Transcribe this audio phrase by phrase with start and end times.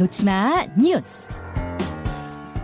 [0.00, 1.28] 놓지마 뉴스.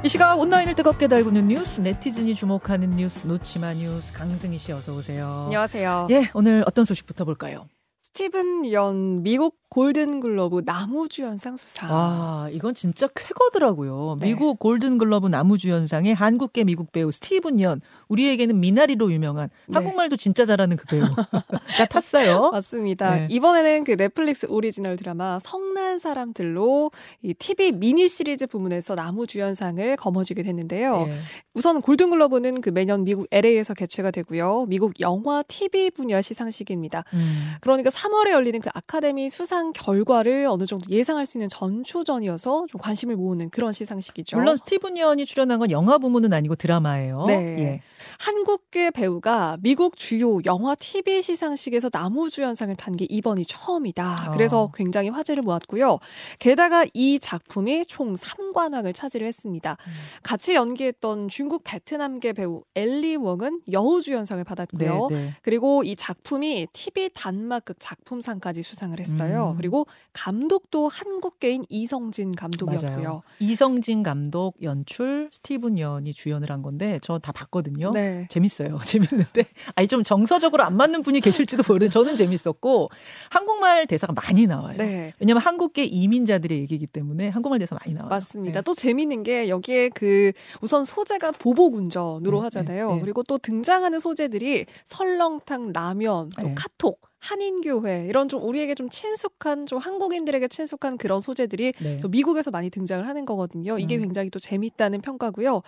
[0.03, 5.43] 이 시각 온라인을 뜨겁게 달구는 뉴스, 네티즌이 주목하는 뉴스, 놓지마 뉴스, 강승희 씨 어서 오세요.
[5.45, 6.09] 안녕하세요.
[6.13, 7.69] 예, 오늘 어떤 소식부터 볼까요?
[8.17, 11.91] 스티븐 연 미국 골든글러브 남우주연상 수상.
[11.93, 14.17] 아, 이건 진짜 쾌거더라고요.
[14.21, 14.29] 네.
[14.29, 19.75] 미국 골든글러브 남우주연상에 한국계 미국 배우 스티븐 연, 우리에게는 미나리로 유명한 네.
[19.75, 21.27] 한국말도 진짜 잘하는 그 배우가
[21.91, 22.53] 탔어요.
[22.53, 23.15] 맞습니다.
[23.17, 23.29] 네.
[23.31, 26.91] 이번에는 그 넷플릭스 오리지널 드라마 성난 사람들로
[27.23, 31.07] 이 TV 미니 시리즈 부문에서 나무주연상을 거머쥐게 됐는데요.
[31.09, 31.13] 예.
[31.53, 34.65] 우선 골든글러브는 그 매년 미국 LA에서 개최가 되고요.
[34.69, 37.05] 미국 영화 TV 분야 시상식입니다.
[37.13, 37.53] 음.
[37.61, 43.17] 그러니까 3월에 열리는 그 아카데미 수상 결과를 어느 정도 예상할 수 있는 전초전이어서 좀 관심을
[43.17, 44.37] 모으는 그런 시상식이죠.
[44.37, 47.25] 물론 스티븐 연이 출연한 건 영화 부문은 아니고 드라마예요.
[47.27, 47.57] 네.
[47.59, 47.81] 예.
[48.21, 54.29] 한국계 배우가 미국 주요 영화 TV 시상식에서 나무주연상을 탄 게 이번이 처음이다.
[54.29, 54.33] 어.
[54.33, 55.99] 그래서 굉장히 화제를 모았고요.
[56.39, 59.73] 게다가 이 작품이 총 3 관왕을 차지를 했습니다.
[59.73, 59.93] 음.
[60.23, 65.09] 같이 연기했던 중국 베트남계 배우 엘리 웡은 여우주연상을 받았고요.
[65.11, 65.35] 네, 네.
[65.43, 69.51] 그리고 이 작품이 TV 단막극 작품상까지 수상을 했어요.
[69.53, 69.57] 음.
[69.59, 72.91] 그리고 감독도 한국계인 이성진 감독이었고요.
[72.97, 73.23] 맞아요.
[73.41, 77.91] 이성진 감독 연출 스티븐 연이 주연을 한 건데 저 다 봤거든요.
[77.91, 78.27] 네.
[78.31, 78.79] 재밌어요.
[78.85, 82.89] 재밌는데 아니 좀 정서적으로 안 맞는 분이 계실지도 모르는 저는 재밌었고
[83.31, 84.77] 한국말 대사가 많이 나와요.
[84.79, 85.13] 네.
[85.19, 88.11] 왜냐면 한국계 이민자들의 얘기이기 때문에 한국말 대사 많이 나와요.
[88.11, 88.46] 맞습니다.
[88.53, 88.63] 네.
[88.63, 92.89] 또 재밌는 게 여기에 그 우선 소재가 보복 운전으로 네, 하잖아요.
[92.89, 93.01] 네, 네.
[93.01, 96.55] 그리고 또 등장하는 소재들이 설렁탕, 라면, 또 네.
[96.57, 102.01] 카톡, 한인교회 이런 좀 우리에게 좀 친숙한 좀 한국인들에게 친숙한 그런 소재들이 네.
[102.01, 103.79] 또 미국에서 많이 등장을 하는 거거든요.
[103.79, 104.03] 이게 음.
[104.03, 105.63] 굉장히 또 재밌다는 평가고요.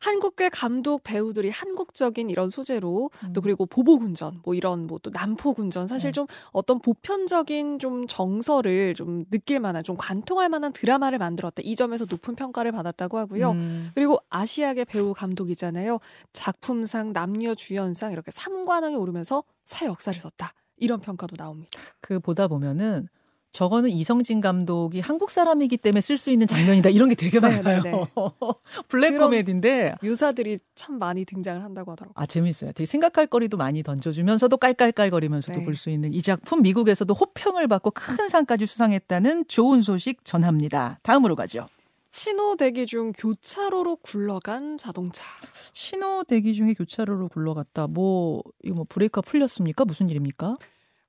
[0.00, 3.42] 한국계 감독 배우들이 한국적인 이런 소재로 또 음.
[3.42, 6.12] 그리고 보복운전 뭐 이런 뭐또 난폭운전 사실 네.
[6.12, 11.60] 좀 어떤 보편적인 좀 정서를 좀 느낄 만한 좀 관통할 만한 드라마를 만들었다.
[11.64, 13.50] 이 점에서 높은 평가를 받았다고 하고요.
[13.50, 13.90] 음.
[13.94, 15.98] 그리고 아시아계 배우 감독이잖아요.
[16.32, 20.52] 작품상, 남녀 주연상 이렇게 3관왕에 오르면서 사 역사를 썼다.
[20.76, 21.70] 이런 평가도 나옵니다.
[22.00, 23.08] 그 보다 보면은
[23.54, 27.82] 저거는 이성진 감독이 한국 사람이기 때문에 쓸 수 있는 장면이다 이런 게 되게 네, 많아요.
[27.82, 28.04] 네, 네.
[28.88, 32.14] 블랙 코미디인데 묘사들이 참 많이 등장을 한다고 하더라고요.
[32.16, 32.72] 아 재밌어요.
[32.72, 35.64] 되게 생각할 거리도 많이 던져주면서도 깔깔깔거리면서도 네.
[35.64, 40.98] 볼수 있는 이 작품 미국에서도 호평을 받고 큰 상까지 수상했다는 좋은 소식 전합니다.
[41.02, 41.68] 다음으로 가죠.
[42.16, 45.24] 신호 대기 중 교차로로 굴러간 자동차.
[45.72, 47.88] 신호 대기 중에 교차로로 굴러갔다.
[47.88, 49.84] 뭐 이거 뭐 브레이크가 풀렸습니까?
[49.84, 50.56] 무슨 일입니까?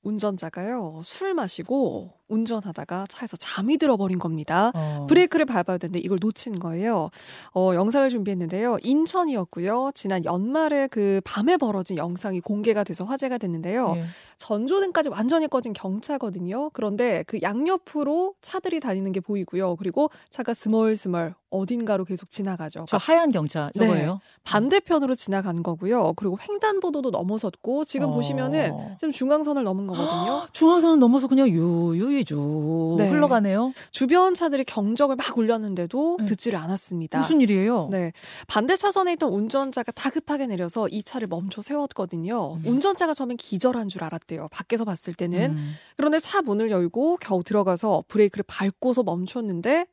[0.02, 4.72] 운전자가요 술 마시고 운전하다가 차에서 잠이 들어버린 겁니다.
[4.74, 5.06] 어.
[5.08, 7.10] 브레이크를 밟아야 되는데 이걸 놓친 거예요.
[7.54, 8.78] 어, 영상을 준비했는데요.
[8.84, 9.92] 인천이었고요.
[9.94, 13.94] 지난 연말에 그 밤에 벌어진 영상이 공개가 돼서 화제가 됐는데요.
[13.98, 14.04] 예.
[14.38, 16.72] 전조등까지 완전히 꺼진 경차거든요.
[16.74, 19.76] 그런데 그 양옆으로 차들이 다니는 게 보이고요.
[19.78, 22.86] 그리고 차가 스멀스멀 어딘가로 계속 지나가죠.
[22.88, 23.86] 저 하얀 경차 네.
[23.86, 24.20] 저거예요.
[24.44, 26.14] 반대편으로 지나간 거고요.
[26.16, 28.14] 그리고 횡단보도도 넘어섰고 지금 어.
[28.14, 30.48] 보시면은 지금 중앙선을 넘은 거거든요.
[30.52, 33.10] 중앙선을 넘어서 그냥 유유 이주 네.
[33.10, 33.74] 흘러가네요.
[33.92, 36.26] 주변 차들이 경적을 막 울렸는데도 네.
[36.26, 37.20] 듣지를 않았습니다.
[37.20, 37.90] 무슨 일이에요?
[37.92, 38.12] 네.
[38.48, 42.56] 반대 차선에 있던 운전자가 다급하게 내려서 이 차를 멈춰 세웠거든요.
[42.56, 42.64] 음.
[42.66, 44.48] 운전자가 처음엔 기절한 줄 알았대요.
[44.52, 45.52] 밖에서 봤을 때는.
[45.52, 45.74] 음.
[45.98, 49.86] 그런데 차 문을 열고 겨우 들어가서 브레이크를 밟고서 멈췄는데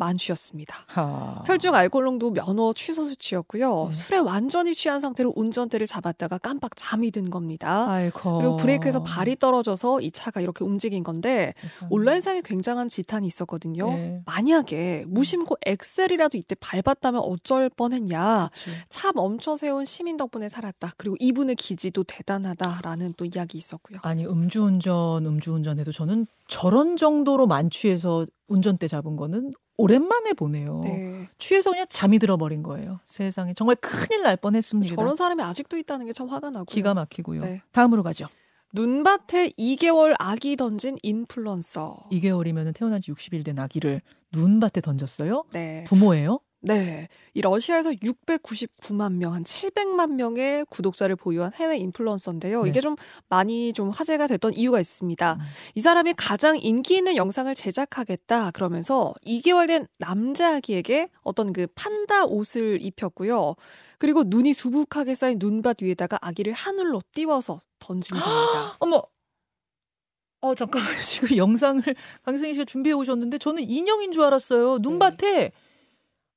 [0.00, 0.74] 만취였습니다.
[0.88, 1.44] 하.
[1.46, 3.88] 혈중 알코올 농도 면허 취소 수치였고요.
[3.90, 3.94] 네.
[3.94, 7.88] 술에 완전히 취한 상태로 운전대를 잡았다가 깜빡 잠이 든 겁니다.
[7.88, 8.38] 아이고.
[8.38, 11.54] 그리고 브레이크에서 발이 떨어져서 이 차가 이렇게 움직인 건데.
[11.90, 13.88] 온라인상에 굉장한 지탄이 있었거든요.
[13.90, 14.22] 네.
[14.26, 18.50] 만약에 무심코 엑셀이라도 이때 밟았다면 어쩔 뻔했냐.
[18.52, 18.70] 그치.
[18.88, 20.94] 차 멈춰 세운 시민 덕분에 살았다.
[20.96, 23.98] 그리고 이분의 기지도 대단하다라는 또 이야기 있었고요.
[24.02, 30.80] 아니 음주운전 음주운전해도 저는 저런 정도로 만취해서 운전대 잡은 거는 오랜만에 보네요.
[30.84, 31.28] 네.
[31.38, 33.00] 취해서 그냥 잠이 들어버린 거예요.
[33.06, 34.94] 세상에 정말 큰일 날 뻔했습니다.
[34.94, 36.64] 저런 사람이 아직도 있다는 게 참 화가 나고요.
[36.66, 37.42] 기가 막히고요.
[37.42, 37.62] 네.
[37.72, 38.26] 다음으로 가죠.
[38.72, 42.06] 눈밭에 2개월 아기 던진 인플루언서.
[42.12, 44.00] 2개월이면 태어난 지 60일 된 아기를
[44.32, 45.44] 눈밭에 던졌어요?
[45.52, 45.84] 네.
[45.88, 46.40] 부모예요?
[46.62, 47.08] 네.
[47.32, 52.64] 이 러시아에서 699만 명, 한 700만 명의 구독자를 보유한 해외 인플루언서인데요.
[52.64, 52.68] 네.
[52.68, 52.96] 이게 좀
[53.28, 55.34] 많이 좀 화제가 됐던 이유가 있습니다.
[55.34, 55.40] 음.
[55.74, 62.26] 이 사람이 가장 인기 있는 영상을 제작하겠다 그러면서 2개월 된 남자 아기에게 어떤 그 판다
[62.26, 63.54] 옷을 입혔고요.
[63.98, 68.76] 그리고 눈이 수북하게 쌓인 눈밭 위에다가 아기를 하늘로 띄워서 던진 겁니다.
[68.80, 69.02] 어머.
[70.42, 71.82] 어 잠깐만 지금 영상을
[72.22, 74.78] 강승희 씨가 준비해 오셨는데 저는 인형인 줄 알았어요.
[74.78, 75.52] 눈밭에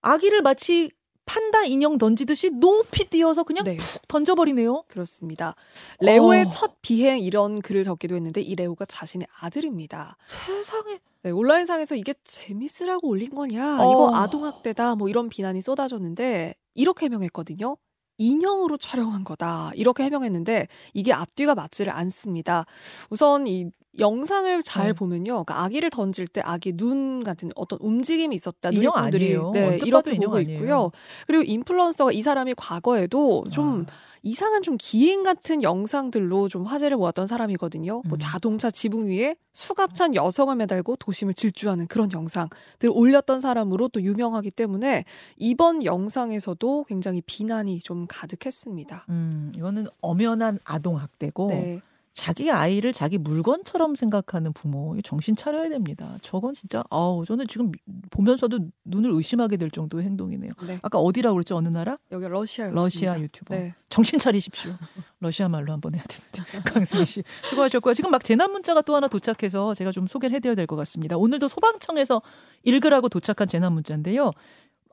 [0.03, 0.91] 아기를 마치
[1.25, 3.77] 판다 인형 던지듯이 높이 띄어서 그냥 네.
[3.77, 4.83] 푹 던져버리네요.
[4.87, 5.55] 그렇습니다.
[6.01, 6.49] 레오의 어.
[6.49, 10.17] 첫 비행 이런 글을 적기도 했는데 이 레오가 자신의 아들입니다.
[10.27, 13.91] 세상에 네, 온라인상에서 이게 재밌으라고 올린 거냐, 어.
[13.91, 17.77] 이거 아동학대다, 뭐 이런 비난이 쏟아졌는데 이렇게 해명했거든요.
[18.17, 22.65] 인형으로 촬영한 거다 이렇게 해명했는데 이게 앞뒤가 맞지를 않습니다.
[23.09, 24.93] 우선 이 영상을 잘 네.
[24.93, 28.69] 보면요, 그러니까 아기를 던질 때 아기 눈 같은 어떤 움직임이 있었다.
[28.69, 29.51] 인형 누리꾼들이 아니에요.
[29.51, 30.57] 네, 이렇게 보고 아니에요.
[30.57, 30.91] 있고요.
[31.27, 33.93] 그리고 인플루언서가 이 사람이 과거에도 좀 아.
[34.23, 38.03] 이상한 좀 기행 같은 영상들로 좀 화제를 모았던 사람이거든요.
[38.05, 38.17] 뭐 음.
[38.19, 45.03] 자동차 지붕 위에 수갑찬 여성을 매달고 도심을 질주하는 그런 영상들 올렸던 사람으로 또 유명하기 때문에
[45.37, 49.05] 이번 영상에서도 굉장히 비난이 좀 가득했습니다.
[49.09, 51.81] 음, 이거는 엄연한 아동 학대고 네.
[52.13, 56.15] 자기 아이를 자기 물건처럼 생각하는 부모 정신 차려야 됩니다.
[56.21, 57.79] 저건 진짜 아우 저는 지금 미-
[58.11, 60.51] 보면서도 눈을 의심하게 될 정도의 행동이네요.
[60.67, 60.77] 네.
[60.83, 61.55] 아까 어디라고 그랬죠?
[61.55, 61.97] 어느 나라?
[62.11, 62.81] 여기 러시아였습니다.
[62.83, 63.55] 러시아 유튜버.
[63.55, 63.73] 네.
[63.89, 64.73] 정신 차리십시오.
[65.21, 66.61] 러시아 말로 한번 해야 되는데.
[66.71, 67.95] 강승희 씨 수고하셨고요.
[67.95, 71.17] 지금 막 재난 문자가 또 하나 도착해서 제가 좀 소개를 해드려야 될 것 같습니다.
[71.17, 72.21] 오늘도 소방청에서
[72.63, 74.31] 읽으라고 도착한 재난 문자인데요.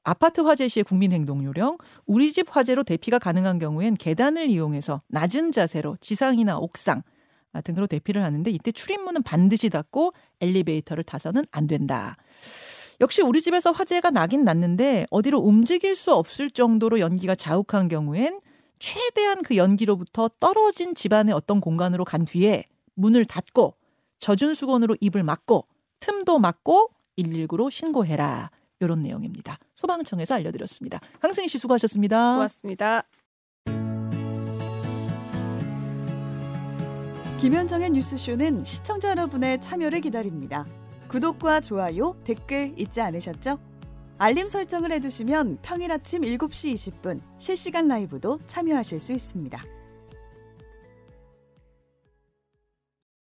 [0.02, 1.76] 아파트 화재 시의 국민행동요령,
[2.06, 7.02] 우리 집 화재로 대피가 가능한 경우엔 계단을 이용해서 낮은 자세로 지상이나 옥상
[7.52, 12.16] 아, 등으로 대피를 하는데 이때 출입문은 반드시 닫고 엘리베이터를 타서는 안 된다.
[13.00, 18.40] 역시 우리 집에서 화재가 나긴 났는데 어디로 움직일 수 없을 정도로 연기가 자욱한 경우엔
[18.78, 22.64] 최대한 그 연기로부터 떨어진 집안의 어떤 공간으로 간 뒤에
[22.94, 23.74] 문을 닫고
[24.18, 25.66] 젖은 수건으로 입을 막고
[26.00, 28.50] 틈도 막고 119로 신고해라.
[28.80, 29.58] 이런 내용입니다.
[29.76, 31.00] 소방청에서 알려드렸습니다.
[31.20, 32.34] 강승희 씨 수고하셨습니다.
[32.34, 33.04] 고맙습니다.
[37.40, 40.66] 김현정의 뉴스쇼는 시청자 여러분의 참여를 기다립니다.
[41.08, 43.58] 구독과 좋아요, 댓글 잊지 않으셨죠?
[44.18, 49.58] 알림 설정을 해두시면 평일 아침 7시 20분 실시간 라이브도 참여하실 수 있습니다.